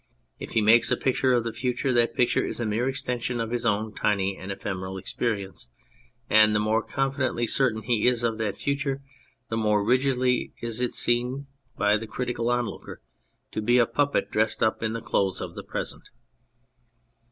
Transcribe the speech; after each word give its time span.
If 0.39 0.53
he 0.53 0.63
makes 0.63 0.89
a 0.89 0.97
picture 0.97 1.31
of 1.31 1.43
the 1.43 1.53
future, 1.53 1.93
that 1.93 2.15
picture 2.15 2.43
is 2.43 2.59
a 2.59 2.65
mere 2.65 2.89
extension 2.89 3.39
of 3.39 3.51
his 3.51 3.67
own 3.67 3.93
tiny 3.93 4.35
and 4.35 4.51
ephemeral 4.51 4.97
experience, 4.97 5.67
and 6.27 6.55
the 6.55 6.59
more 6.59 6.81
confidently 6.81 7.45
certain 7.45 7.83
he 7.83 8.07
is 8.07 8.23
of 8.23 8.39
that 8.39 8.55
future 8.55 9.03
the 9.51 9.57
more 9.57 9.85
rigidly 9.85 10.53
is 10.59 10.81
it 10.81 10.95
seen 10.95 11.45
by 11.77 11.97
the 11.97 12.07
critical 12.07 12.49
onlooker 12.49 12.99
to 13.51 13.61
be 13.61 13.77
a 13.77 13.85
puppet 13.85 14.31
dressed 14.31 14.63
up 14.63 14.81
in 14.81 14.93
the 14.93 15.01
clothes 15.01 15.39
of 15.39 15.53
the 15.53 15.63
present. 15.63 16.09